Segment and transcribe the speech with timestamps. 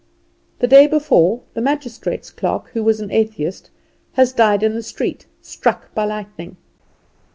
[0.57, 3.69] The day before the magistrate's clerk, who was an atheist,
[4.13, 6.57] has died in the street struck by lightning.